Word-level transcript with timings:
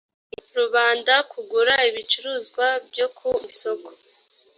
rubanda 0.57 1.13
kugura 1.31 1.73
ibicuruzwa 1.89 2.65
byo 2.89 3.07
ku 3.17 3.29
isoko 3.49 3.89